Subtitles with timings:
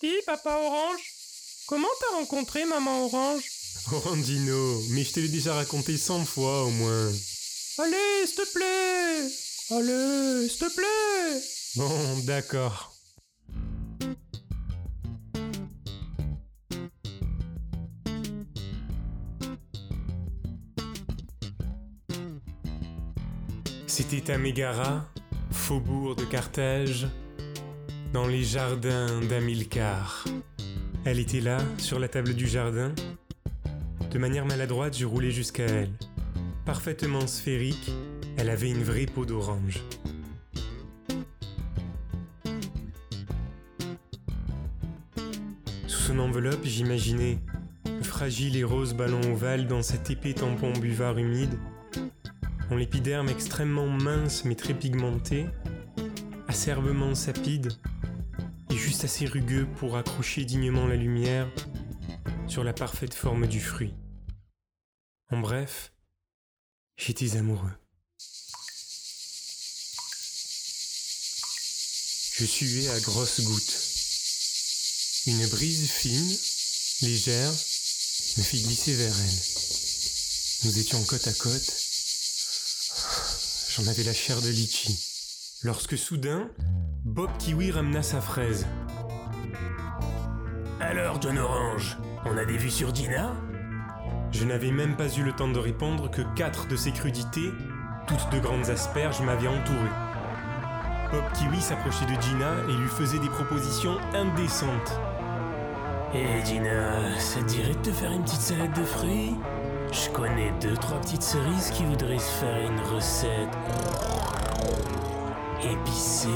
[0.00, 1.00] Dis, papa orange,
[1.66, 3.42] comment t'as rencontré maman orange?
[3.92, 7.10] Orangino, mais je te l'ai déjà raconté cent fois au moins.
[7.78, 9.28] Allez, s'il te plaît.
[9.70, 11.42] Allez, s'il te plaît.
[11.74, 12.94] Bon, d'accord.
[23.88, 25.08] C'était à Mégara,
[25.50, 27.08] faubourg de Carthage,
[28.12, 30.24] dans les jardins d'Amilcar.
[31.04, 32.92] Elle était là, sur la table du jardin.
[34.10, 35.92] De manière maladroite, je roulais jusqu'à elle.
[36.64, 37.90] Parfaitement sphérique,
[38.36, 39.82] elle avait une vraie peau d'orange.
[45.86, 47.38] Sous son enveloppe, j'imaginais
[47.86, 51.58] le fragile et rose ballon ovale dans cet épais tampon buvard humide,
[52.70, 55.46] en l'épiderme extrêmement mince mais très pigmenté,
[56.48, 57.72] acerbement sapide
[58.70, 61.50] et juste assez rugueux pour accrocher dignement la lumière
[62.46, 63.94] sur la parfaite forme du fruit.
[65.30, 65.92] En bref,
[66.96, 67.72] j'étais amoureux.
[72.38, 73.78] Je suais à grosses gouttes.
[75.26, 76.38] Une brise fine,
[77.02, 79.38] légère, me fit glisser vers elle.
[80.64, 81.72] Nous étions côte à côte.
[83.74, 84.96] J'en avais la chair de litchi.
[85.62, 86.50] Lorsque soudain,
[87.08, 88.66] Bob Kiwi ramena sa fraise.
[90.78, 93.32] Alors, John Orange, on a des vues sur Dina
[94.30, 97.50] Je n'avais même pas eu le temps de répondre que quatre de ces crudités,
[98.06, 99.88] toutes de grandes asperges, m'avaient entouré.
[101.10, 105.00] Bob Kiwi s'approchait de Gina et lui faisait des propositions indécentes.
[106.12, 109.34] Eh Dina, ça te dirait de te faire une petite salade de fruits?
[109.92, 113.48] Je connais deux, trois petites cerises qui voudraient se faire une recette
[115.62, 116.28] épicée.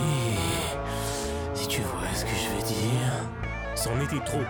[1.55, 3.13] Si tu vois ce que je veux dire.
[3.75, 4.43] C'en était trop.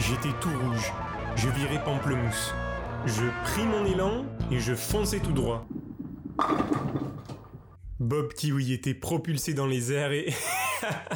[0.00, 0.92] J'étais tout rouge.
[1.36, 2.52] Je virais pamplemousse.
[3.06, 5.66] Je pris mon élan et je fonçais tout droit.
[8.00, 10.32] Bob Kiwi était propulsé dans les airs et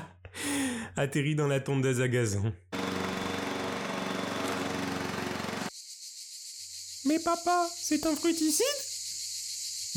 [0.96, 2.52] atterri dans la tondeuse à gazon.
[7.04, 8.66] Mais papa, c'est un fruiticide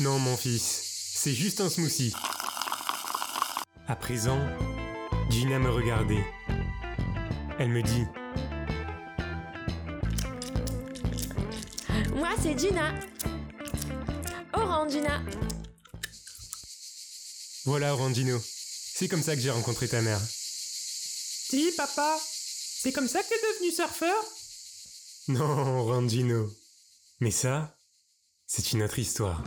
[0.00, 2.14] Non, mon fils, c'est juste un smoothie.
[3.88, 4.38] À présent,
[5.30, 6.24] Gina me regardait.
[7.58, 8.06] Elle me dit
[12.14, 12.94] Moi, c'est Gina.
[14.54, 15.20] Orange Gina.
[17.64, 18.40] Voilà, Orangino.
[18.42, 20.20] C'est comme ça que j'ai rencontré ta mère.
[21.50, 24.24] Dis, papa, c'est comme ça que t'es devenu surfeur?
[25.28, 26.50] Non, Orangino.
[27.20, 27.76] Mais ça,
[28.46, 29.42] c'est une autre histoire.